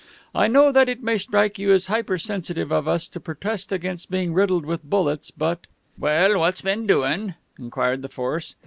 [0.33, 4.33] I know that it may strike you as hypersensitive of us to protest against being
[4.33, 5.67] riddled with bullets, but"
[5.99, 8.55] "Well, what's been doin'?" inquired the Force.